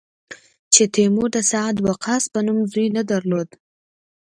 [0.73, 3.49] چې تیمور د سعد وقاص په نوم زوی نه درلود.